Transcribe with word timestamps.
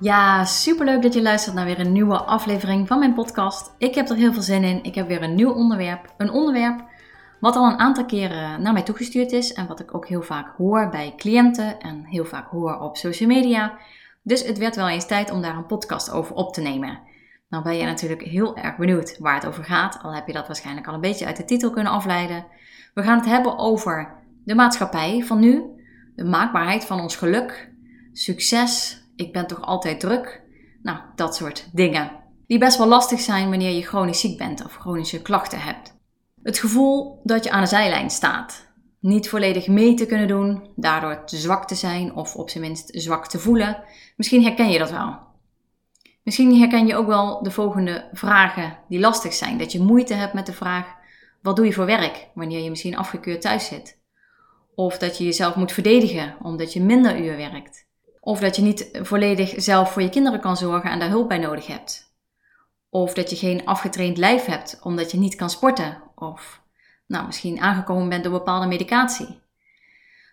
Ja, 0.00 0.44
superleuk 0.44 1.02
dat 1.02 1.14
je 1.14 1.22
luistert 1.22 1.54
naar 1.54 1.64
weer 1.64 1.80
een 1.80 1.92
nieuwe 1.92 2.16
aflevering 2.16 2.88
van 2.88 2.98
mijn 2.98 3.14
podcast. 3.14 3.74
Ik 3.78 3.94
heb 3.94 4.08
er 4.08 4.16
heel 4.16 4.32
veel 4.32 4.42
zin 4.42 4.64
in. 4.64 4.82
Ik 4.82 4.94
heb 4.94 5.08
weer 5.08 5.22
een 5.22 5.34
nieuw 5.34 5.52
onderwerp. 5.52 6.14
Een 6.16 6.30
onderwerp 6.30 6.84
wat 7.40 7.56
al 7.56 7.70
een 7.70 7.78
aantal 7.78 8.04
keren 8.04 8.62
naar 8.62 8.72
mij 8.72 8.82
toegestuurd 8.82 9.32
is 9.32 9.52
en 9.52 9.66
wat 9.66 9.80
ik 9.80 9.94
ook 9.94 10.08
heel 10.08 10.22
vaak 10.22 10.56
hoor 10.56 10.88
bij 10.88 11.14
cliënten 11.16 11.80
en 11.80 12.04
heel 12.04 12.24
vaak 12.24 12.50
hoor 12.50 12.80
op 12.80 12.96
social 12.96 13.28
media. 13.28 13.78
Dus 14.22 14.46
het 14.46 14.58
werd 14.58 14.76
wel 14.76 14.88
eens 14.88 15.06
tijd 15.06 15.30
om 15.30 15.42
daar 15.42 15.56
een 15.56 15.66
podcast 15.66 16.10
over 16.10 16.34
op 16.34 16.52
te 16.52 16.60
nemen. 16.60 17.00
Nou 17.48 17.62
ben 17.62 17.76
je 17.76 17.84
natuurlijk 17.84 18.22
heel 18.22 18.56
erg 18.56 18.76
benieuwd 18.76 19.18
waar 19.18 19.34
het 19.34 19.46
over 19.46 19.64
gaat, 19.64 19.98
al 20.02 20.14
heb 20.14 20.26
je 20.26 20.32
dat 20.32 20.46
waarschijnlijk 20.46 20.86
al 20.86 20.94
een 20.94 21.00
beetje 21.00 21.26
uit 21.26 21.36
de 21.36 21.44
titel 21.44 21.70
kunnen 21.70 21.92
afleiden. 21.92 22.46
We 22.94 23.02
gaan 23.02 23.18
het 23.18 23.26
hebben 23.26 23.58
over 23.58 24.14
de 24.44 24.54
maatschappij 24.54 25.22
van 25.24 25.38
nu, 25.38 25.62
de 26.16 26.24
maakbaarheid 26.24 26.84
van 26.84 27.00
ons 27.00 27.16
geluk, 27.16 27.72
succes, 28.12 29.03
ik 29.16 29.32
ben 29.32 29.46
toch 29.46 29.62
altijd 29.62 30.00
druk. 30.00 30.42
Nou, 30.82 30.98
dat 31.14 31.36
soort 31.36 31.68
dingen. 31.72 32.10
Die 32.46 32.58
best 32.58 32.78
wel 32.78 32.86
lastig 32.86 33.20
zijn 33.20 33.48
wanneer 33.48 33.70
je 33.70 33.82
chronisch 33.82 34.20
ziek 34.20 34.38
bent 34.38 34.64
of 34.64 34.76
chronische 34.76 35.22
klachten 35.22 35.60
hebt. 35.60 35.96
Het 36.42 36.58
gevoel 36.58 37.20
dat 37.22 37.44
je 37.44 37.50
aan 37.50 37.62
de 37.62 37.68
zijlijn 37.68 38.10
staat. 38.10 38.72
Niet 39.00 39.28
volledig 39.28 39.68
mee 39.68 39.94
te 39.94 40.06
kunnen 40.06 40.28
doen, 40.28 40.68
daardoor 40.76 41.24
te 41.24 41.36
zwak 41.36 41.66
te 41.66 41.74
zijn 41.74 42.14
of 42.14 42.36
op 42.36 42.50
zijn 42.50 42.64
minst 42.64 42.88
zwak 42.92 43.26
te 43.26 43.38
voelen. 43.38 43.82
Misschien 44.16 44.42
herken 44.42 44.70
je 44.70 44.78
dat 44.78 44.90
wel. 44.90 45.18
Misschien 46.22 46.58
herken 46.58 46.86
je 46.86 46.96
ook 46.96 47.06
wel 47.06 47.42
de 47.42 47.50
volgende 47.50 48.08
vragen 48.12 48.78
die 48.88 49.00
lastig 49.00 49.32
zijn. 49.32 49.58
Dat 49.58 49.72
je 49.72 49.82
moeite 49.82 50.14
hebt 50.14 50.32
met 50.32 50.46
de 50.46 50.52
vraag: 50.52 50.94
wat 51.42 51.56
doe 51.56 51.64
je 51.64 51.72
voor 51.72 51.86
werk 51.86 52.28
wanneer 52.34 52.62
je 52.62 52.70
misschien 52.70 52.96
afgekeurd 52.96 53.40
thuis 53.40 53.66
zit? 53.66 53.98
Of 54.74 54.98
dat 54.98 55.18
je 55.18 55.24
jezelf 55.24 55.54
moet 55.54 55.72
verdedigen 55.72 56.36
omdat 56.42 56.72
je 56.72 56.82
minder 56.82 57.20
uur 57.20 57.36
werkt. 57.36 57.86
Of 58.24 58.40
dat 58.40 58.56
je 58.56 58.62
niet 58.62 58.88
volledig 58.92 59.54
zelf 59.56 59.92
voor 59.92 60.02
je 60.02 60.08
kinderen 60.08 60.40
kan 60.40 60.56
zorgen 60.56 60.90
en 60.90 60.98
daar 60.98 61.08
hulp 61.08 61.28
bij 61.28 61.38
nodig 61.38 61.66
hebt. 61.66 62.14
Of 62.90 63.14
dat 63.14 63.30
je 63.30 63.36
geen 63.36 63.66
afgetraind 63.66 64.16
lijf 64.16 64.44
hebt 64.44 64.78
omdat 64.82 65.10
je 65.10 65.18
niet 65.18 65.34
kan 65.34 65.50
sporten. 65.50 66.02
Of 66.14 66.62
nou, 67.06 67.26
misschien 67.26 67.60
aangekomen 67.60 68.08
bent 68.08 68.24
door 68.24 68.32
bepaalde 68.32 68.66
medicatie. 68.66 69.40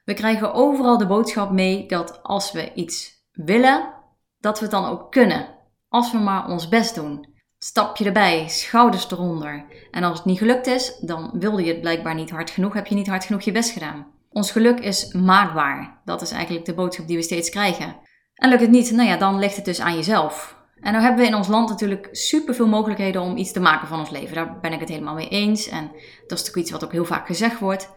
We 0.06 0.14
krijgen 0.14 0.53
overal 0.53 0.97
de 0.97 1.08
boodschap 1.08 1.52
mee 1.52 1.88
dat 1.88 2.23
als 2.23 2.52
we 2.52 2.73
iets 2.73 3.25
willen, 3.31 3.94
dat 4.39 4.58
we 4.58 4.64
het 4.64 4.73
dan 4.73 4.86
ook 4.86 5.12
kunnen. 5.12 5.47
Als 5.89 6.12
we 6.12 6.17
maar 6.17 6.47
ons 6.47 6.69
best 6.69 6.95
doen. 6.95 7.25
Stapje 7.58 8.06
erbij, 8.06 8.47
schouders 8.47 9.12
eronder. 9.12 9.66
En 9.92 10.03
als 10.03 10.17
het 10.17 10.25
niet 10.25 10.38
gelukt 10.38 10.67
is, 10.67 10.97
dan 11.00 11.31
wilde 11.34 11.64
je 11.64 11.72
het 11.72 11.81
blijkbaar 11.81 12.16
niet 12.16 12.30
hard 12.30 12.50
genoeg, 12.50 12.73
heb 12.73 12.88
je 12.88 12.95
niet 12.95 13.08
hard 13.08 13.25
genoeg 13.25 13.42
je 13.42 13.52
best 13.52 13.72
gedaan. 13.72 14.08
Ons 14.31 14.51
geluk 14.51 14.79
is 14.79 15.13
maakbaar. 15.13 16.01
Dat 16.06 16.22
is 16.22 16.31
eigenlijk 16.31 16.66
de 16.66 16.73
boodschap 16.73 17.07
die 17.07 17.17
we 17.17 17.23
steeds 17.23 17.50
krijgen. 17.50 17.95
En 18.33 18.50
lukt 18.50 18.61
het 18.61 18.69
niet, 18.72 18.91
nou 18.91 19.07
ja, 19.09 19.17
dan 19.17 19.39
ligt 19.39 19.56
het 19.56 19.66
dus 19.66 19.81
aan 19.81 19.95
jezelf. 19.95 20.59
En 20.81 20.91
nou 20.91 21.03
hebben 21.03 21.22
we 21.22 21.28
in 21.28 21.35
ons 21.35 21.47
land 21.47 21.69
natuurlijk 21.69 22.09
superveel 22.11 22.67
mogelijkheden 22.67 23.22
om 23.22 23.38
iets 23.38 23.51
te 23.51 23.59
maken 23.59 23.88
van 23.88 24.00
ons 24.00 24.09
leven. 24.09 24.35
Daar 24.35 24.59
ben 24.59 24.73
ik 24.73 24.79
het 24.79 24.89
helemaal 24.89 25.13
mee 25.13 25.28
eens. 25.28 25.67
En 25.67 25.88
dat 25.88 26.38
is 26.38 26.45
natuurlijk 26.45 26.57
iets 26.57 26.72
wat 26.72 26.83
ook 26.83 26.91
heel 26.91 27.06
vaak 27.06 27.25
gezegd 27.25 27.59
wordt. 27.59 27.89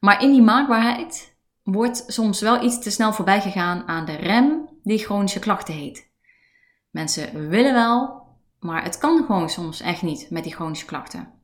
Maar 0.00 0.22
in 0.22 0.30
die 0.30 0.42
maakbaarheid 0.42 1.36
wordt 1.62 2.04
soms 2.06 2.40
wel 2.40 2.62
iets 2.62 2.78
te 2.80 2.90
snel 2.90 3.12
voorbij 3.12 3.40
gegaan 3.40 3.88
aan 3.88 4.04
de 4.04 4.16
rem 4.16 4.68
die 4.82 4.98
chronische 4.98 5.38
klachten 5.38 5.74
heet. 5.74 6.10
Mensen 6.90 7.48
willen 7.48 7.72
wel, 7.72 8.22
maar 8.60 8.82
het 8.82 8.98
kan 8.98 9.24
gewoon 9.26 9.50
soms 9.50 9.80
echt 9.80 10.02
niet 10.02 10.30
met 10.30 10.42
die 10.42 10.54
chronische 10.54 10.86
klachten. 10.86 11.37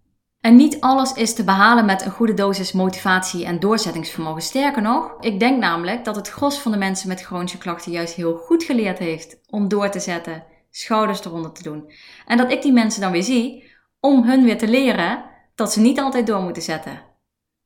En 0.44 0.56
niet 0.56 0.81
alles 0.81 1.12
is 1.12 1.34
te 1.34 1.44
behalen 1.44 1.84
met 1.84 2.05
een 2.05 2.10
goede 2.10 2.34
dosis 2.34 2.72
motivatie 2.72 3.44
en 3.44 3.60
doorzettingsvermogen. 3.60 4.43
Sterker 4.43 4.82
nog, 4.82 5.16
ik 5.21 5.41
denk 5.41 5.60
namelijk 5.60 6.05
dat 6.05 6.16
het 6.16 6.28
gros 6.28 6.59
van 6.59 6.72
de 6.72 6.78
mensen 6.78 7.09
met 7.09 7.21
chronische 7.21 7.59
klachten 7.59 7.93
juist 7.93 8.15
heel 8.15 8.34
goed 8.34 8.65
geleerd 8.65 8.99
heeft 8.99 9.41
om 9.50 9.69
door 9.69 9.91
te 9.91 10.00
zetten, 10.00 10.44
schouders 10.71 11.25
eronder 11.25 11.53
te 11.53 11.62
doen. 11.62 11.93
En 12.27 12.37
dat 12.37 12.50
ik 12.50 12.62
die 12.62 12.72
mensen 12.72 13.00
dan 13.00 13.12
weer 13.12 13.22
zie 13.22 13.71
om 14.00 14.25
hun 14.25 14.44
weer 14.44 14.59
te 14.59 14.69
leren 14.69 15.25
dat 15.54 15.72
ze 15.72 15.81
niet 15.81 16.00
altijd 16.00 16.27
door 16.27 16.43
moeten 16.43 16.62
zetten. 16.62 17.03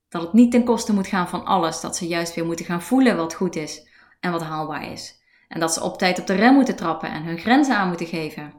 Dat 0.08 0.22
het 0.22 0.32
niet 0.32 0.50
ten 0.50 0.64
koste 0.64 0.94
moet 0.94 1.06
gaan 1.06 1.28
van 1.28 1.44
alles, 1.44 1.80
dat 1.80 1.96
ze 1.96 2.06
juist 2.06 2.34
weer 2.34 2.46
moeten 2.46 2.64
gaan 2.64 2.82
voelen 2.82 3.16
wat 3.16 3.34
goed 3.34 3.56
is 3.56 3.88
en 4.20 4.32
wat 4.32 4.42
haalbaar 4.42 4.92
is. 4.92 5.22
En 5.48 5.60
dat 5.60 5.72
ze 5.72 5.82
op 5.82 5.98
tijd 5.98 6.20
op 6.20 6.26
de 6.26 6.34
rem 6.34 6.54
moeten 6.54 6.76
trappen 6.76 7.10
en 7.10 7.22
hun 7.22 7.38
grenzen 7.38 7.76
aan 7.76 7.88
moeten 7.88 8.06
geven. 8.06 8.52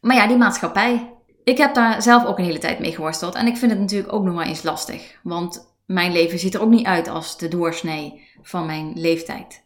Maar 0.00 0.16
ja, 0.16 0.26
die 0.26 0.36
maatschappij, 0.36 1.13
ik 1.44 1.58
heb 1.58 1.74
daar 1.74 2.02
zelf 2.02 2.24
ook 2.24 2.38
een 2.38 2.44
hele 2.44 2.58
tijd 2.58 2.78
mee 2.78 2.92
geworsteld 2.92 3.34
en 3.34 3.46
ik 3.46 3.56
vind 3.56 3.70
het 3.70 3.80
natuurlijk 3.80 4.12
ook 4.12 4.24
nog 4.24 4.34
maar 4.34 4.46
eens 4.46 4.62
lastig. 4.62 5.18
Want 5.22 5.74
mijn 5.86 6.12
leven 6.12 6.38
ziet 6.38 6.54
er 6.54 6.62
ook 6.62 6.70
niet 6.70 6.86
uit 6.86 7.08
als 7.08 7.38
de 7.38 7.48
doorsnee 7.48 8.28
van 8.42 8.66
mijn 8.66 8.92
leeftijd. 8.94 9.62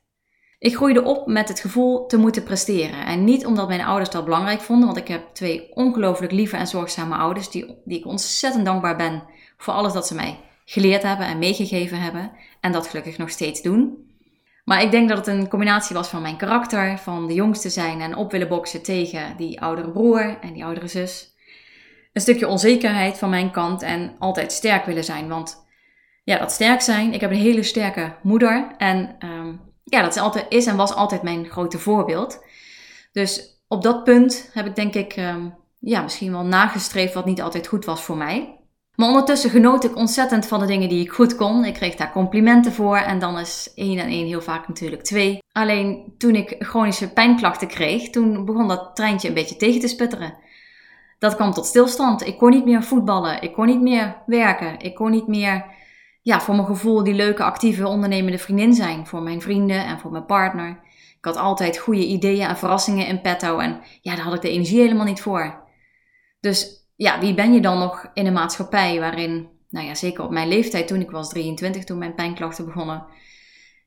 Ik 0.59 0.77
groeide 0.77 1.03
op 1.03 1.27
met 1.27 1.49
het 1.49 1.61
gevoel 1.61 2.06
te 2.06 2.17
moeten 2.17 2.43
presteren. 2.43 3.06
En 3.06 3.25
niet 3.25 3.47
omdat 3.47 3.69
mijn 3.69 3.84
ouders 3.84 4.11
dat 4.11 4.25
belangrijk 4.25 4.61
vonden, 4.61 4.87
want 4.87 4.99
ik 4.99 5.09
heb 5.09 5.34
twee 5.34 5.75
ongelooflijk 5.75 6.33
lieve 6.33 6.56
en 6.56 6.67
zorgzame 6.67 7.17
ouders, 7.17 7.50
die, 7.50 7.77
die 7.84 7.99
ik 7.99 8.06
ontzettend 8.06 8.65
dankbaar 8.65 8.97
ben 8.97 9.22
voor 9.56 9.75
alles 9.75 9.93
dat 9.93 10.06
ze 10.06 10.15
mij 10.15 10.41
geleerd 10.65 11.03
hebben 11.03 11.27
en 11.27 11.38
meegegeven 11.38 12.00
hebben. 12.00 12.33
En 12.61 12.72
dat 12.72 12.87
gelukkig 12.87 13.19
nog 13.19 13.31
steeds 13.31 13.62
doen. 13.62 14.06
Maar 14.65 14.83
ik 14.83 14.91
denk 14.91 15.09
dat 15.09 15.19
het 15.19 15.27
een 15.27 15.49
combinatie 15.49 15.97
was 15.97 16.09
van 16.09 16.22
mijn 16.22 16.37
karakter, 16.37 16.99
van 16.99 17.27
de 17.27 17.34
jongste 17.34 17.71
zijn 17.71 18.00
en 18.00 18.17
op 18.17 18.31
willen 18.31 18.49
boksen 18.49 18.83
tegen 18.83 19.37
die 19.37 19.61
oudere 19.61 19.91
broer 19.91 20.38
en 20.41 20.53
die 20.53 20.65
oudere 20.65 20.88
zus 20.88 21.37
een 22.19 22.25
stukje 22.25 22.49
onzekerheid 22.49 23.19
van 23.19 23.31
mijn 23.31 23.51
kant 23.51 23.83
en 23.83 24.15
altijd 24.19 24.53
sterk 24.53 24.84
willen 24.84 25.05
zijn. 25.05 25.29
Want 25.29 25.67
ja, 26.25 26.39
dat 26.39 26.53
sterk 26.53 26.81
zijn, 26.81 27.12
ik 27.12 27.21
heb 27.21 27.31
een 27.31 27.37
hele 27.37 27.62
sterke 27.62 28.15
moeder 28.23 28.75
en 28.79 29.17
ehm, 29.19 29.53
ja, 29.84 30.03
dat 30.03 30.15
is, 30.15 30.23
altijd, 30.23 30.47
is 30.49 30.67
en 30.67 30.77
was 30.77 30.95
altijd 30.95 31.23
mijn 31.23 31.47
grote 31.47 31.79
voorbeeld. 31.79 32.45
Dus 33.12 33.62
op 33.69 33.83
dat 33.83 34.05
punt 34.05 34.51
heb 34.53 34.67
ik 34.67 34.77
denk 34.77 34.95
ik 34.95 35.17
um, 35.17 35.55
ja, 35.79 36.03
misschien 36.03 36.33
wel 36.33 36.45
nagestreefd 36.45 37.15
wat 37.15 37.25
niet 37.25 37.43
altijd 37.43 37.67
goed 37.67 37.84
was 37.84 38.03
voor 38.03 38.17
mij. 38.17 38.61
Maar 38.95 39.09
ondertussen 39.09 39.50
genoot 39.50 39.85
ik 39.85 39.97
ontzettend 39.97 40.47
van 40.47 40.61
de 40.61 40.67
dingen 40.67 40.89
die 40.89 41.05
ik 41.05 41.11
goed 41.11 41.37
kon. 41.37 41.65
Ik 41.65 41.75
kreeg 41.75 41.95
daar 41.95 42.12
complimenten 42.12 42.73
voor 42.73 42.97
en 42.97 43.19
dan 43.19 43.39
is 43.39 43.73
één 43.75 43.99
en 43.99 44.09
één 44.09 44.27
heel 44.27 44.43
vaak 44.43 44.69
natuurlijk 44.69 45.03
twee. 45.03 45.39
Alleen 45.53 46.15
toen 46.17 46.35
ik 46.35 46.56
chronische 46.59 47.12
pijnklachten 47.12 47.69
kreeg, 47.69 48.11
toen 48.11 48.45
begon 48.45 48.69
dat 48.69 48.97
treintje 48.97 49.29
een 49.29 49.35
beetje 49.35 49.56
tegen 49.56 49.81
te 49.81 49.89
sputteren 49.89 50.47
dat 51.19 51.34
kwam 51.34 51.53
tot 51.53 51.67
stilstand. 51.67 52.27
Ik 52.27 52.39
kon 52.39 52.51
niet 52.51 52.65
meer 52.65 52.83
voetballen. 52.83 53.43
Ik 53.43 53.53
kon 53.53 53.67
niet 53.67 53.81
meer 53.81 54.23
werken. 54.27 54.79
Ik 54.79 54.95
kon 54.95 55.11
niet 55.11 55.27
meer, 55.27 55.65
ja, 56.23 56.41
voor 56.41 56.55
mijn 56.55 56.67
gevoel 56.67 57.05
die 57.05 57.15
leuke, 57.15 57.43
actieve, 57.43 57.87
ondernemende 57.87 58.39
vriendin 58.39 58.75
zijn. 58.75 59.06
Voor 59.06 59.23
mijn 59.23 59.41
vrienden 59.41 59.84
en 59.84 59.99
voor 59.99 60.11
mijn 60.11 60.27
partner. 60.27 60.81
Ik 61.19 61.25
had 61.25 61.37
altijd 61.37 61.79
goede 61.79 62.06
ideeën 62.06 62.47
en 62.47 62.56
verrassingen 62.56 63.06
in 63.06 63.21
petto. 63.21 63.59
En 63.59 63.81
ja, 64.01 64.15
daar 64.15 64.25
had 64.25 64.34
ik 64.34 64.41
de 64.41 64.51
energie 64.51 64.81
helemaal 64.81 65.05
niet 65.05 65.21
voor. 65.21 65.67
Dus 66.41 66.87
ja, 66.97 67.20
wie 67.20 67.35
ben 67.35 67.53
je 67.53 67.61
dan 67.61 67.79
nog 67.79 68.11
in 68.15 68.26
een 68.26 68.32
maatschappij 68.32 69.00
waarin, 69.00 69.49
nou 69.70 69.87
ja, 69.87 69.94
zeker 69.94 70.25
op 70.25 70.31
mijn 70.31 70.49
leeftijd, 70.49 70.88
toen 70.88 71.00
ik 71.00 71.11
was 71.11 71.29
23, 71.29 71.85
toen 71.85 71.99
mijn 71.99 72.15
pijnklachten 72.15 72.65
begonnen. 72.65 73.06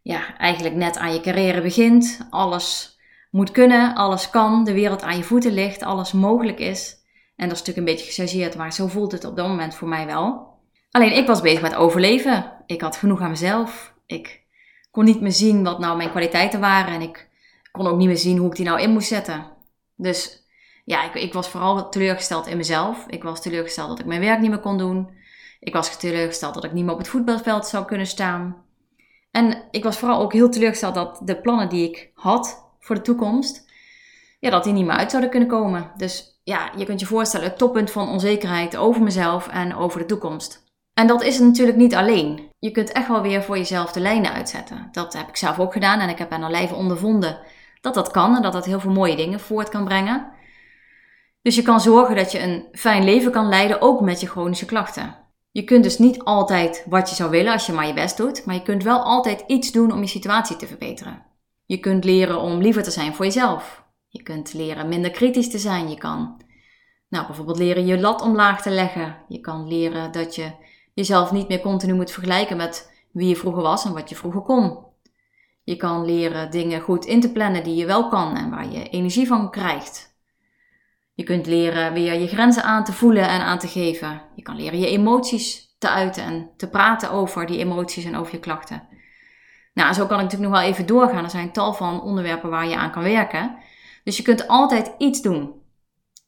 Ja, 0.02 0.38
eigenlijk 0.38 0.76
net 0.76 0.98
aan 0.98 1.14
je 1.14 1.22
carrière 1.22 1.62
begint. 1.62 2.28
Alles 2.30 2.98
moet 3.32 3.52
kunnen, 3.52 3.96
alles 3.96 4.30
kan, 4.30 4.64
de 4.64 4.74
wereld 4.74 5.02
aan 5.02 5.18
je 5.18 5.24
voeten 5.24 5.54
ligt, 5.54 5.84
alles 5.84 6.12
mogelijk 6.12 6.60
is. 6.60 7.01
En 7.42 7.48
dat 7.48 7.58
is 7.58 7.66
natuurlijk 7.66 7.78
een 7.78 7.94
beetje 7.96 8.12
gechargeerd, 8.12 8.56
maar 8.56 8.74
zo 8.74 8.88
voelt 8.88 9.12
het 9.12 9.26
op 9.26 9.36
dat 9.36 9.48
moment 9.48 9.76
voor 9.76 9.88
mij 9.88 10.06
wel. 10.06 10.48
Alleen 10.92 11.16
ik 11.16 11.28
was 11.28 11.42
bezig 11.42 11.62
met 11.62 11.76
overleven. 11.76 12.52
Ik 12.66 12.82
had 12.82 12.96
genoeg 12.96 13.22
aan 13.22 13.30
mezelf. 13.30 13.94
Ik 14.06 14.42
kon 14.92 15.06
niet 15.06 15.22
meer 15.22 15.32
zien 15.32 15.64
wat 15.64 15.80
nou 15.80 15.98
mijn 15.98 16.10
kwaliteiten 16.10 16.60
waren. 16.60 16.94
En 16.94 17.02
ik 17.02 17.30
kon 17.72 17.88
ook 17.88 17.98
niet 17.98 18.08
meer 18.08 18.18
zien 18.18 18.38
hoe 18.38 18.50
ik 18.50 18.56
die 18.56 18.66
nou 18.66 18.82
in 18.82 18.90
moest 18.92 19.08
zetten. 19.08 19.48
Dus 19.96 20.48
ja, 20.86 21.04
ik, 21.04 21.14
ik 21.14 21.34
was 21.34 21.50
vooral 21.50 21.90
teleurgesteld 21.90 22.48
in 22.48 22.58
mezelf. 22.58 23.06
Ik 23.08 23.24
was 23.24 23.42
teleurgesteld 23.42 23.90
dat 23.90 24.00
ik 24.00 24.06
mijn 24.06 24.22
werk 24.22 24.40
niet 24.40 24.50
meer 24.50 24.60
kon 24.60 24.78
doen. 24.78 25.10
Ik 25.60 25.74
was 25.74 25.98
teleurgesteld 25.98 26.54
dat 26.54 26.64
ik 26.64 26.74
niet 26.74 26.84
meer 26.84 26.94
op 26.94 27.00
het 27.00 27.08
voetbalveld 27.08 27.68
zou 27.68 27.86
kunnen 27.86 28.08
staan. 28.08 28.64
En 29.32 29.64
ik 29.72 29.84
was 29.84 29.98
vooral 29.98 30.22
ook 30.22 30.34
heel 30.34 30.50
teleurgesteld 30.50 30.96
dat 30.96 31.22
de 31.24 31.42
plannen 31.42 31.70
die 31.70 31.90
ik 31.90 32.12
had 32.14 32.72
voor 32.80 32.96
de 32.96 33.02
toekomst, 33.02 33.71
ja, 34.42 34.50
dat 34.50 34.64
die 34.64 34.74
niet 34.74 34.86
meer 34.86 34.96
uit 34.96 35.10
zouden 35.10 35.32
kunnen 35.32 35.50
komen. 35.50 35.92
Dus 35.96 36.40
ja, 36.44 36.72
je 36.76 36.86
kunt 36.86 37.00
je 37.00 37.06
voorstellen, 37.06 37.48
het 37.48 37.58
toppunt 37.58 37.92
van 37.92 38.10
onzekerheid 38.10 38.78
over 38.78 39.02
mezelf 39.02 39.48
en 39.48 39.76
over 39.76 40.00
de 40.00 40.06
toekomst. 40.06 40.64
En 40.94 41.08
dat 41.08 41.24
is 41.24 41.40
natuurlijk 41.40 41.78
niet 41.78 41.96
alleen. 41.96 42.50
Je 42.60 42.72
kunt 42.72 42.92
echt 42.92 43.08
wel 43.08 43.22
weer 43.22 43.44
voor 43.44 43.58
jezelf 43.58 43.92
de 43.92 44.00
lijnen 44.00 44.34
uitzetten. 44.34 44.90
Dat 44.92 45.14
heb 45.14 45.28
ik 45.28 45.36
zelf 45.38 45.60
ook 45.60 45.74
gedaan 45.74 46.00
en 46.00 46.10
ik 46.10 46.18
heb 46.18 46.32
aan 46.32 46.52
lijve 46.52 46.76
ondervonden 46.76 47.40
dat 47.82 47.94
dat 47.94 48.12
kan 48.12 48.36
en 48.36 48.42
dat 48.42 48.54
dat 48.54 48.66
heel 48.66 48.80
veel 48.80 48.92
mooie 48.92 49.16
dingen 49.16 49.40
voort 49.40 49.70
kan 49.70 49.84
brengen. 49.84 50.32
Dus 51.42 51.56
je 51.56 51.62
kan 51.62 51.82
zorgen 51.82 52.16
dat 52.16 52.32
je 52.32 52.40
een 52.40 52.68
fijn 52.72 53.04
leven 53.04 53.32
kan 53.32 53.50
leiden, 53.50 53.82
ook 53.82 54.02
met 54.02 54.22
je 54.22 54.28
chronische 54.28 54.66
klachten. 54.66 55.16
Je 55.52 55.64
kunt 55.64 55.84
dus 55.84 55.98
niet 55.98 56.24
altijd 56.24 56.86
wat 56.90 57.10
je 57.10 57.16
zou 57.16 57.30
willen 57.30 57.54
als 57.54 57.66
je 57.66 57.74
maar 57.74 57.88
je 57.88 57.94
best 57.94 58.18
doet, 58.18 58.46
maar 58.46 58.56
je 58.56 58.64
kunt 58.64 58.84
wel 58.84 59.00
altijd 59.00 59.44
iets 59.48 59.72
doen 59.72 59.92
om 59.92 60.00
je 60.00 60.08
situatie 60.08 60.56
te 60.56 60.68
verbeteren. 60.68 61.26
Je 61.66 61.78
kunt 61.78 62.04
leren 62.04 62.40
om 62.42 62.62
liever 62.62 62.84
te 62.84 62.92
zijn 62.92 63.14
voor 63.14 63.26
jezelf. 63.26 63.84
Je 64.12 64.24
kunt 64.24 64.54
leren 64.54 64.88
minder 64.88 65.12
kritisch 65.12 65.50
te 65.50 65.58
zijn. 65.58 65.90
Je 65.90 65.98
kan 65.98 66.42
nou, 67.10 67.26
bijvoorbeeld 67.26 67.58
leren 67.58 67.86
je 67.86 68.00
lat 68.00 68.22
omlaag 68.22 68.62
te 68.62 68.70
leggen. 68.70 69.18
Je 69.28 69.40
kan 69.40 69.68
leren 69.68 70.12
dat 70.12 70.36
je 70.36 70.52
jezelf 70.94 71.32
niet 71.32 71.48
meer 71.48 71.60
continu 71.60 71.94
moet 71.94 72.12
vergelijken 72.12 72.58
met 72.58 72.92
wie 73.12 73.28
je 73.28 73.36
vroeger 73.36 73.62
was 73.62 73.86
en 73.86 73.94
wat 73.94 74.10
je 74.10 74.16
vroeger 74.16 74.42
kon. 74.42 74.78
Je 75.64 75.76
kan 75.76 76.06
leren 76.06 76.52
dingen 76.52 76.82
goed 76.82 77.06
in 77.06 77.22
te 77.22 77.32
plannen 77.32 77.64
die 77.64 77.76
je 77.76 77.86
wel 77.86 78.08
kan 78.08 78.36
en 78.36 78.50
waar 78.50 78.72
je 78.72 78.90
energie 78.90 79.28
van 79.28 79.52
krijgt. 79.52 80.16
Je 81.14 81.24
kunt 81.24 81.46
leren 81.46 81.94
weer 81.94 82.14
je 82.14 82.28
grenzen 82.28 82.64
aan 82.64 82.84
te 82.84 82.94
voelen 82.94 83.28
en 83.28 83.42
aan 83.42 83.60
te 83.60 83.68
geven. 83.68 84.22
Je 84.36 84.42
kan 84.42 84.56
leren 84.56 84.80
je 84.80 84.88
emoties 84.88 85.76
te 85.78 85.90
uiten 85.90 86.24
en 86.24 86.50
te 86.58 86.70
praten 86.70 87.12
over 87.12 87.46
die 87.46 87.58
emoties 87.58 88.06
en 88.06 88.16
over 88.16 88.34
je 88.34 88.40
klachten. 88.40 88.88
Nou, 89.74 89.94
zo 89.94 90.06
kan 90.06 90.18
ik 90.18 90.24
natuurlijk 90.24 90.52
nog 90.52 90.62
wel 90.62 90.70
even 90.70 90.86
doorgaan. 90.86 91.24
Er 91.24 91.30
zijn 91.30 91.52
tal 91.52 91.74
van 91.74 92.02
onderwerpen 92.02 92.50
waar 92.50 92.68
je 92.68 92.76
aan 92.76 92.92
kan 92.92 93.04
werken. 93.04 93.58
Dus 94.04 94.18
je 94.18 94.24
kunt 94.24 94.48
altijd 94.48 94.92
iets 94.98 95.22
doen. 95.22 95.54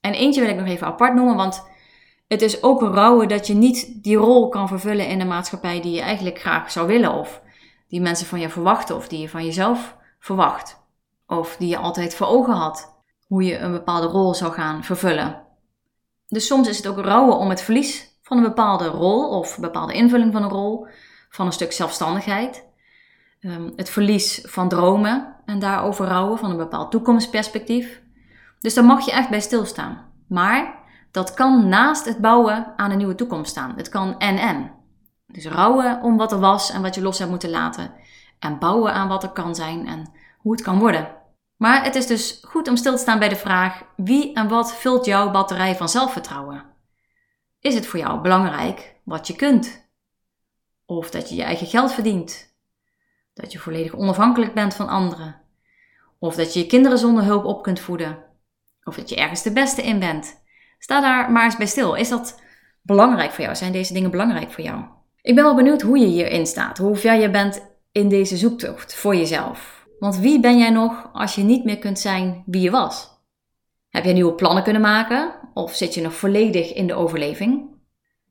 En 0.02 0.14
eentje 0.14 0.42
wil 0.42 0.50
ik 0.50 0.56
nog 0.56 0.68
even 0.68 0.88
apart 0.88 1.14
noemen, 1.14 1.36
want 1.36 1.64
het 2.28 2.42
is 2.42 2.64
ook 2.64 2.82
rouwen 2.82 3.28
dat 3.28 3.48
je 3.48 3.54
niet 3.54 4.04
die 4.04 4.18
rol 4.18 4.50
kan 4.50 4.68
vervullen 4.68 5.08
in 5.08 5.20
de 5.20 5.26
maatschappij 5.26 5.82
die 5.82 5.92
je 5.92 6.02
eigenlijk 6.02 6.40
graag 6.40 6.72
zou 6.72 6.88
willen. 6.88 7.14
Of 7.14 7.42
die 7.88 8.02
mensen 8.02 8.28
van 8.28 8.40
je 8.40 8.50
verwachten, 8.50 8.96
of 8.96 9.08
die 9.08 9.20
je 9.20 9.30
van 9.30 9.46
jezelf 9.46 9.96
verwacht. 10.20 10.82
Of 11.28 11.56
die 11.56 11.68
je 11.68 11.78
altijd 11.78 12.16
voor 12.16 12.28
ogen 12.28 12.54
had. 12.54 13.02
Hoe 13.28 13.44
je 13.44 13.58
een 13.58 13.72
bepaalde 13.72 14.08
rol 14.08 14.34
zou 14.34 14.54
gaan 14.54 14.84
vervullen. 14.84 15.42
Dus 16.28 16.48
soms 16.48 16.68
is 16.68 16.78
het 16.78 16.88
ook 16.88 17.00
rouwen 17.00 17.38
om 17.38 17.50
het 17.50 17.62
verlies 17.62 18.18
van 18.22 18.38
een 18.38 18.44
bepaalde 18.44 18.88
rol 18.88 19.30
of 19.30 19.56
een 19.56 19.62
bepaalde 19.62 19.94
invulling 19.94 20.34
van 20.34 20.44
een 20.44 20.50
rol, 20.50 20.88
van 21.30 21.46
een 21.46 21.52
stuk 21.52 21.72
zelfstandigheid. 21.72 22.68
Ehm, 23.44 23.70
het 23.76 23.90
verlies 23.90 24.42
van 24.44 24.70
dromen 24.70 25.36
en 25.46 25.60
daarover 25.60 26.08
rouwen, 26.08 26.38
van 26.38 26.52
een 26.52 26.58
bepaald 26.58 26.92
toekomstperspectief. 26.92 28.02
Dus 28.60 28.74
daar 28.74 28.86
mag 28.86 29.06
je 29.06 29.12
echt 29.12 29.30
bij 29.30 29.42
stilstaan. 29.42 30.12
Maar 30.28 30.80
dat 31.12 31.34
kan 31.34 31.68
naast 31.68 32.06
het 32.06 32.18
bouwen 32.18 32.74
aan 32.76 32.92
een 32.92 32.98
nieuwe 32.98 33.16
toekomst 33.16 33.52
staan. 33.52 33.74
Het 33.76 33.90
kan 33.90 34.20
en-en. 34.20 34.72
Dus 35.28 35.46
rouwen 35.46 36.02
om 36.02 36.18
wat 36.18 36.32
er 36.32 36.40
was 36.40 36.72
en 36.72 36.82
wat 36.82 36.96
je 36.96 37.02
los 37.02 37.18
hebt 37.18 37.30
moeten 37.30 37.50
laten. 37.50 37.94
En 38.40 38.60
bouwen 38.60 38.94
aan 38.94 39.08
wat 39.08 39.24
er 39.24 39.32
kan 39.32 39.56
zijn 39.56 39.88
en 39.88 40.12
hoe 40.38 40.52
het 40.52 40.62
kan 40.62 40.80
worden. 40.80 41.16
Maar 41.58 41.84
het 41.84 41.96
is 41.96 42.08
dus 42.08 42.40
goed 42.48 42.68
om 42.68 42.76
stil 42.76 42.96
te 42.96 43.02
staan 43.02 43.20
bij 43.20 43.30
de 43.30 43.36
vraag: 43.36 43.84
wie 43.96 44.34
en 44.34 44.48
wat 44.48 44.76
vult 44.76 45.06
jouw 45.06 45.32
batterij 45.32 45.76
van 45.76 45.90
zelfvertrouwen? 45.90 46.64
Is 47.60 47.76
het 47.76 47.88
voor 47.88 48.00
jou 48.00 48.22
belangrijk 48.22 48.96
wat 49.04 49.28
je 49.28 49.36
kunt? 49.36 49.90
Of 50.86 51.10
dat 51.10 51.30
je 51.30 51.36
je 51.36 51.44
eigen 51.44 51.68
geld 51.68 51.92
verdient? 51.92 52.53
Dat 53.34 53.52
je 53.52 53.60
volledig 53.60 53.96
onafhankelijk 53.96 54.54
bent 54.54 54.74
van 54.74 54.88
anderen? 54.88 55.42
Of 56.20 56.36
dat 56.36 56.54
je 56.54 56.60
je 56.60 56.66
kinderen 56.66 56.98
zonder 56.98 57.24
hulp 57.24 57.46
op 57.46 57.64
kunt 57.64 57.80
voeden? 57.80 58.24
Of 58.84 58.96
dat 58.96 59.10
je 59.10 59.16
ergens 59.16 59.44
de 59.44 59.54
beste 59.54 59.82
in 59.82 60.00
bent. 60.00 60.42
Sta 60.80 61.02
daar 61.02 61.32
maar 61.32 61.44
eens 61.44 61.58
bij 61.58 61.66
stil. 61.66 61.96
Is 61.96 62.10
dat 62.10 62.42
belangrijk 62.82 63.32
voor 63.32 63.44
jou? 63.44 63.56
Zijn 63.56 63.72
deze 63.72 63.94
dingen 63.94 64.12
belangrijk 64.12 64.52
voor 64.52 64.64
jou? 64.64 64.84
Ik 65.22 65.36
ben 65.36 65.44
wel 65.44 65.56
benieuwd 65.56 65.82
hoe 65.82 65.98
je 65.98 66.06
hierin 66.06 66.46
staat. 66.46 66.78
Hoe 66.78 66.96
ver 66.96 67.20
je 67.20 67.30
bent 67.30 67.72
in 67.92 68.10
deze 68.10 68.38
zoektocht 68.38 68.96
voor 68.96 69.16
jezelf. 69.16 69.88
Want 70.00 70.18
wie 70.18 70.40
ben 70.40 70.58
jij 70.58 70.70
nog 70.70 71.10
als 71.14 71.36
je 71.36 71.44
niet 71.44 71.64
meer 71.64 71.78
kunt 71.78 72.00
zijn 72.00 72.44
wie 72.46 72.62
je 72.62 72.72
was? 72.72 73.10
Heb 73.90 74.04
je 74.04 74.14
nieuwe 74.14 74.34
plannen 74.34 74.64
kunnen 74.64 74.82
maken? 74.82 75.34
Of 75.54 75.76
zit 75.76 75.94
je 75.94 76.02
nog 76.02 76.14
volledig 76.14 76.74
in 76.74 76.88
de 76.88 76.94
overleving? 76.94 77.72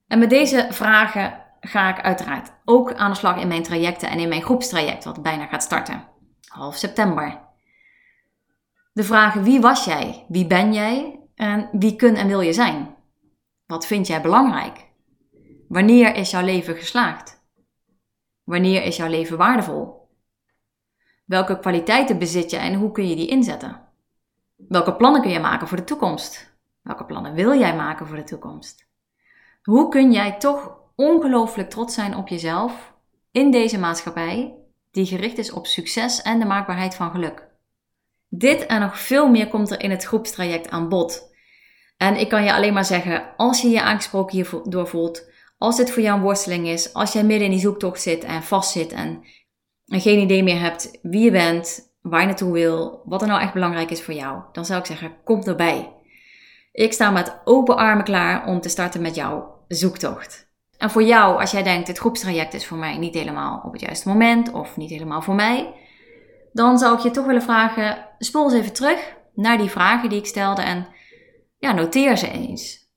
En 0.07 0.19
met 0.19 0.31
deze 0.31 0.67
vragen 0.71 1.42
ga 1.65 1.97
ik 1.97 2.05
uiteraard 2.05 2.53
ook 2.65 2.95
aan 2.95 3.11
de 3.11 3.17
slag 3.17 3.41
in 3.41 3.49
mijn 3.49 3.63
trajecten 3.63 4.09
en 4.09 4.19
in 4.19 4.29
mijn 4.29 4.43
groepstraject, 4.43 5.05
wat 5.05 5.23
bijna 5.23 5.47
gaat 5.47 5.63
starten. 5.63 6.09
Half 6.47 6.77
september. 6.77 7.41
De 8.93 9.05
vragen 9.05 9.43
wie 9.43 9.61
was 9.61 9.85
jij, 9.85 10.27
wie 10.29 10.47
ben 10.47 10.73
jij 10.73 11.21
en 11.35 11.69
wie 11.73 11.97
kun 11.97 12.15
en 12.15 12.27
wil 12.27 12.41
je 12.41 12.53
zijn? 12.53 12.95
Wat 13.67 13.87
vind 13.87 14.07
jij 14.07 14.23
belangrijk? 14.23 14.91
Wanneer 15.69 16.15
is 16.15 16.31
jouw 16.31 16.45
leven 16.45 16.77
geslaagd? 16.77 17.43
Wanneer 18.45 18.83
is 18.83 18.97
jouw 18.97 19.09
leven 19.09 19.37
waardevol? 19.37 20.09
Welke 21.25 21.59
kwaliteiten 21.59 22.19
bezit 22.19 22.51
je 22.51 22.57
en 22.57 22.75
hoe 22.75 22.93
kun 22.93 23.09
je 23.09 23.17
die 23.17 23.29
inzetten? 23.29 23.81
Welke 24.57 24.97
plannen 24.97 25.21
kun 25.21 25.31
je 25.31 25.41
maken 25.41 25.69
voor 25.69 25.77
de 25.77 25.85
toekomst? 25.85 26.55
Welke 26.81 27.05
plannen 27.05 27.35
wil 27.35 27.59
jij 27.59 27.77
maken 27.77 28.07
voor 28.07 28.17
de 28.17 28.25
toekomst? 28.25 28.87
Hoe 29.63 29.89
kun 29.89 30.13
jij 30.13 30.39
toch 30.39 30.82
ongelooflijk 30.97 31.71
trots 31.71 31.95
zijn 31.95 32.17
op 32.17 32.29
jezelf 32.29 32.93
in 33.31 33.51
deze 33.51 33.79
maatschappij 33.79 34.55
die 34.91 35.07
gericht 35.07 35.39
is 35.39 35.53
op 35.53 35.67
succes 35.67 36.23
en 36.23 36.39
de 36.39 36.45
maakbaarheid 36.45 36.95
van 36.95 37.11
geluk? 37.11 37.51
Dit 38.29 38.67
en 38.67 38.81
nog 38.81 38.99
veel 38.99 39.29
meer 39.29 39.49
komt 39.49 39.71
er 39.71 39.81
in 39.81 39.91
het 39.91 40.05
groepstraject 40.05 40.71
aan 40.71 40.89
bod. 40.89 41.31
En 41.97 42.17
ik 42.17 42.29
kan 42.29 42.45
je 42.45 42.53
alleen 42.53 42.73
maar 42.73 42.85
zeggen, 42.85 43.37
als 43.37 43.61
je 43.63 43.69
je 43.69 43.83
aangesproken 43.83 44.37
hierdoor 44.37 44.89
voelt, 44.89 45.31
als 45.59 45.77
dit 45.77 45.91
voor 45.91 46.03
jou 46.03 46.17
een 46.17 46.23
worsteling 46.25 46.67
is, 46.67 46.95
als 46.95 47.13
jij 47.13 47.25
midden 47.25 47.45
in 47.45 47.53
die 47.53 47.61
zoektocht 47.61 48.03
zit 48.03 48.25
en 48.25 48.43
vastzit 48.43 48.93
en, 48.93 49.25
en 49.87 50.01
geen 50.01 50.19
idee 50.19 50.43
meer 50.43 50.61
hebt 50.61 50.99
wie 51.03 51.25
je 51.25 51.31
bent, 51.31 51.95
waar 52.01 52.21
je 52.21 52.27
naartoe 52.27 52.53
wil, 52.53 53.03
wat 53.05 53.23
er 53.23 53.29
nou 53.29 53.41
echt 53.41 53.53
belangrijk 53.53 53.91
is 53.91 54.03
voor 54.03 54.15
jou, 54.15 54.43
dan 54.53 54.65
zou 54.65 54.81
ik 54.81 54.87
zeggen, 54.87 55.17
kom 55.25 55.43
erbij. 55.43 55.93
Ik 56.73 56.93
sta 56.93 57.11
met 57.11 57.41
open 57.45 57.77
armen 57.77 58.05
klaar 58.05 58.47
om 58.47 58.61
te 58.61 58.69
starten 58.69 59.03
met 59.03 59.15
jouw 59.15 59.65
zoektocht. 59.69 60.52
En 60.83 60.91
voor 60.91 61.03
jou, 61.03 61.41
als 61.41 61.51
jij 61.51 61.63
denkt, 61.63 61.89
het 61.89 61.99
groepstraject 61.99 62.55
is 62.55 62.67
voor 62.67 62.79
mij 62.79 62.99
niet 62.99 63.15
helemaal 63.15 63.63
op 63.65 63.73
het 63.73 63.81
juiste 63.81 64.09
moment 64.09 64.53
of 64.53 64.77
niet 64.77 64.91
helemaal 64.91 65.23
voor 65.23 65.35
mij, 65.35 65.75
dan 66.53 66.79
zou 66.79 66.97
ik 66.97 67.03
je 67.03 67.11
toch 67.11 67.27
willen 67.27 67.43
vragen, 67.43 68.07
spoel 68.19 68.45
eens 68.45 68.53
even 68.53 68.73
terug 68.73 69.17
naar 69.35 69.59
die 69.59 69.71
vragen 69.71 70.09
die 70.09 70.19
ik 70.19 70.27
stelde 70.27 70.63
en 70.63 70.87
ja, 71.59 71.73
noteer 71.73 72.17
ze 72.17 72.31
eens. 72.31 72.91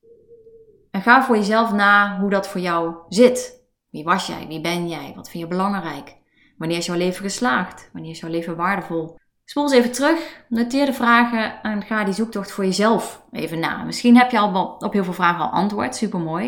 En 0.91 1.01
ga 1.01 1.23
voor 1.23 1.35
jezelf 1.35 1.71
na 1.71 2.19
hoe 2.19 2.29
dat 2.29 2.47
voor 2.47 2.61
jou 2.61 2.95
zit. 3.09 3.65
Wie 3.89 4.03
was 4.03 4.27
jij? 4.27 4.47
Wie 4.47 4.61
ben 4.61 4.89
jij? 4.89 5.13
Wat 5.15 5.29
vind 5.29 5.43
je 5.43 5.49
belangrijk? 5.49 6.15
Wanneer 6.57 6.77
is 6.77 6.85
jouw 6.85 6.97
leven 6.97 7.23
geslaagd? 7.23 7.89
Wanneer 7.93 8.11
is 8.11 8.19
jouw 8.19 8.29
leven 8.29 8.55
waardevol? 8.55 9.17
Spoel 9.43 9.63
eens 9.63 9.73
even 9.73 9.91
terug, 9.91 10.43
noteer 10.49 10.85
de 10.85 10.93
vragen 10.93 11.61
en 11.61 11.81
ga 11.81 12.03
die 12.03 12.13
zoektocht 12.13 12.51
voor 12.51 12.65
jezelf 12.65 13.23
even 13.31 13.59
na. 13.59 13.83
Misschien 13.83 14.17
heb 14.17 14.31
je 14.31 14.39
al 14.39 14.77
op 14.79 14.93
heel 14.93 15.03
veel 15.03 15.13
vragen 15.13 15.43
al 15.43 15.51
antwoord, 15.51 15.95
supermooi. 15.95 16.47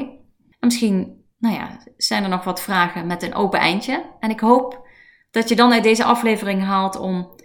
En 0.60 0.68
misschien 0.68 1.26
nou 1.38 1.56
ja, 1.56 1.80
zijn 1.98 2.24
er 2.24 2.30
nog 2.30 2.44
wat 2.44 2.62
vragen 2.62 3.08
met 3.08 3.24
een 3.24 3.36
open 3.36 3.60
eindje. 3.60 4.06
En 4.20 4.30
ik 4.30 4.40
hoop 4.40 4.88
dat 5.32 5.50
je 5.50 5.56
dan 5.56 5.74
uit 5.74 5.84
deze 5.84 6.04
aflevering 6.04 6.64
haalt 6.64 7.00
om 7.00 7.36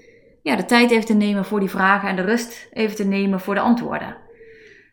ja, 0.43 0.57
de 0.57 0.65
tijd 0.65 0.91
even 0.91 1.07
te 1.07 1.15
nemen 1.15 1.45
voor 1.45 1.61
die 1.61 1.71
vragen 1.71 2.09
en 2.09 2.17
de 2.17 2.23
rust 2.23 2.69
even 2.73 2.97
te 2.97 3.05
nemen 3.05 3.41
voor 3.41 3.55
de 3.55 3.61
antwoorden. 3.61 4.17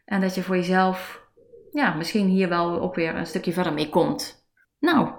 En 0.06 0.22
dat 0.22 0.36
je 0.36 0.44
voor 0.44 0.56
jezelf 0.56 1.28
ja, 1.72 1.94
misschien 1.94 2.28
hier 2.28 2.50
wel 2.50 2.80
ook 2.82 2.96
weer 2.96 3.16
een 3.16 3.26
stukje 3.26 3.54
verder 3.54 3.74
mee 3.74 3.90
komt. 3.90 4.48
Nou, 4.80 5.10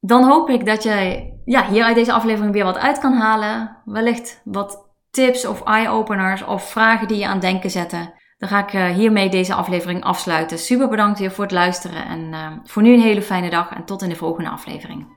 dan 0.00 0.24
hoop 0.24 0.48
ik 0.48 0.66
dat 0.66 0.82
jij 0.82 1.38
ja, 1.44 1.68
hier 1.68 1.84
uit 1.84 1.94
deze 1.94 2.12
aflevering 2.12 2.52
weer 2.52 2.64
wat 2.64 2.78
uit 2.78 2.98
kan 2.98 3.12
halen. 3.12 3.76
Wellicht 3.84 4.40
wat 4.44 4.88
tips 5.10 5.46
of 5.46 5.62
eye-openers 5.62 6.44
of 6.44 6.70
vragen 6.70 7.08
die 7.08 7.18
je 7.18 7.26
aan 7.26 7.40
denken 7.40 7.70
zetten. 7.70 8.12
Dan 8.38 8.48
ga 8.48 8.62
ik 8.62 8.72
eh, 8.72 8.86
hiermee 8.86 9.28
deze 9.28 9.54
aflevering 9.54 10.02
afsluiten. 10.02 10.58
Super 10.58 10.88
bedankt 10.88 11.18
weer 11.18 11.30
voor 11.30 11.44
het 11.44 11.52
luisteren 11.52 12.06
en 12.06 12.20
uh, 12.20 12.52
voor 12.64 12.82
nu 12.82 12.92
een 12.92 13.00
hele 13.00 13.22
fijne 13.22 13.50
dag 13.50 13.70
en 13.70 13.84
tot 13.84 14.02
in 14.02 14.08
de 14.08 14.16
volgende 14.16 14.50
aflevering. 14.50 15.16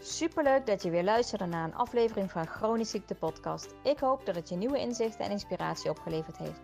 Superleuk 0.00 0.66
dat 0.66 0.82
je 0.82 0.90
weer 0.90 1.04
luisterde 1.04 1.46
naar 1.46 1.64
een 1.64 1.74
aflevering 1.74 2.30
van 2.30 2.46
Chronisch 2.46 2.90
Ziekte 2.90 3.14
Podcast. 3.14 3.74
Ik 3.82 3.98
hoop 3.98 4.26
dat 4.26 4.34
het 4.34 4.48
je 4.48 4.56
nieuwe 4.56 4.78
inzichten 4.78 5.24
en 5.24 5.30
inspiratie 5.30 5.90
opgeleverd 5.90 6.36
heeft. 6.36 6.60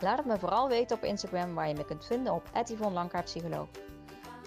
Laat 0.00 0.16
het 0.16 0.26
me 0.26 0.38
vooral 0.38 0.68
weten 0.68 0.96
op 0.96 1.04
Instagram 1.04 1.54
waar 1.54 1.68
je 1.68 1.74
me 1.74 1.84
kunt 1.84 2.06
vinden 2.06 2.32
op 2.32 2.50
Yvonne. 2.64 3.66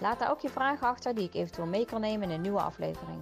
Laat 0.02 0.20
daar 0.20 0.32
ook 0.32 0.42
je 0.42 0.50
vragen 0.50 0.88
achter 0.88 1.16
die 1.16 1.28
ik 1.28 1.34
eventueel 1.34 1.68
mee 1.68 1.86
kan 1.86 2.02
nemen 2.02 2.30
in 2.30 2.36
een 2.36 2.42
nieuwe 2.42 2.62
aflevering. 2.62 3.20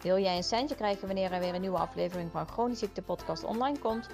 Wil 0.00 0.18
jij 0.18 0.36
een 0.36 0.42
centje 0.42 0.74
krijgen 0.74 1.06
wanneer 1.06 1.32
er 1.32 1.40
weer 1.40 1.54
een 1.54 1.60
nieuwe 1.60 1.78
aflevering 1.78 2.30
van 2.30 2.48
Chronisch 2.48 2.78
Ziekte 2.78 3.02
Podcast 3.02 3.44
online 3.44 3.78
komt? 3.78 4.08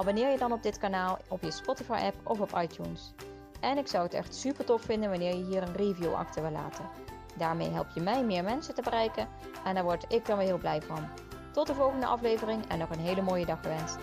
Abonneer 0.00 0.30
je 0.30 0.38
dan 0.38 0.52
op 0.52 0.62
dit 0.62 0.78
kanaal 0.78 1.18
op 1.28 1.42
je 1.42 1.50
Spotify 1.50 1.92
app 1.92 2.16
of 2.24 2.40
op 2.40 2.58
iTunes. 2.62 3.12
En 3.60 3.78
ik 3.78 3.86
zou 3.86 4.02
het 4.02 4.14
echt 4.14 4.34
super 4.34 4.64
tof 4.64 4.82
vinden 4.82 5.10
wanneer 5.10 5.36
je 5.36 5.44
hier 5.44 5.62
een 5.62 5.76
review 5.76 6.14
achter 6.14 6.42
wil 6.42 6.50
laten. 6.50 6.84
Daarmee 7.36 7.70
help 7.70 7.86
je 7.94 8.00
mij 8.00 8.24
meer 8.24 8.44
mensen 8.44 8.74
te 8.74 8.82
bereiken 8.82 9.28
en 9.64 9.74
daar 9.74 9.84
word 9.84 10.04
ik 10.08 10.26
dan 10.26 10.38
weer 10.38 10.46
heel 10.46 10.58
blij 10.58 10.82
van. 10.82 11.08
Tot 11.52 11.66
de 11.66 11.74
volgende 11.74 12.06
aflevering 12.06 12.66
en 12.68 12.78
nog 12.78 12.90
een 12.90 13.00
hele 13.00 13.22
mooie 13.22 13.46
dag 13.46 13.60
gewenst. 13.62 13.98